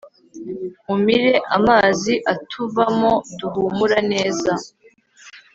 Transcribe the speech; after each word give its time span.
umire 0.95 1.33
amazi 1.57 2.13
atuvamo, 2.33 3.11
duhumura 3.39 3.97
neza 4.11 4.51